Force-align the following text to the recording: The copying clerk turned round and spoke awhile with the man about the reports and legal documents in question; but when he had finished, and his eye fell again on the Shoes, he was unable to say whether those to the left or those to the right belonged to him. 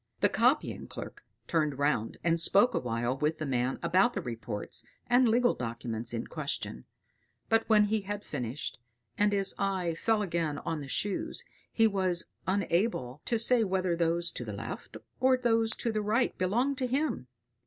The 0.21 0.29
copying 0.29 0.87
clerk 0.87 1.23
turned 1.45 1.77
round 1.77 2.17
and 2.23 2.39
spoke 2.39 2.73
awhile 2.73 3.15
with 3.19 3.37
the 3.37 3.45
man 3.45 3.77
about 3.83 4.13
the 4.13 4.21
reports 4.23 4.83
and 5.05 5.29
legal 5.29 5.53
documents 5.53 6.11
in 6.11 6.25
question; 6.25 6.85
but 7.49 7.69
when 7.69 7.83
he 7.83 8.01
had 8.01 8.23
finished, 8.23 8.79
and 9.15 9.31
his 9.31 9.53
eye 9.59 9.93
fell 9.93 10.23
again 10.23 10.57
on 10.57 10.79
the 10.79 10.87
Shoes, 10.87 11.43
he 11.71 11.85
was 11.85 12.31
unable 12.47 13.21
to 13.25 13.37
say 13.37 13.63
whether 13.63 13.95
those 13.95 14.31
to 14.31 14.43
the 14.43 14.53
left 14.53 14.97
or 15.19 15.37
those 15.37 15.69
to 15.75 15.91
the 15.91 16.01
right 16.01 16.35
belonged 16.35 16.79
to 16.79 16.87
him. 16.87 17.27